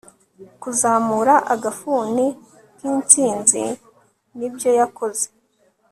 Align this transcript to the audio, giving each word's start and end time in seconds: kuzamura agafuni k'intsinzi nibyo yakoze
kuzamura 0.61 1.35
agafuni 1.53 2.25
k'intsinzi 2.77 3.63
nibyo 4.37 4.69
yakoze 4.79 5.25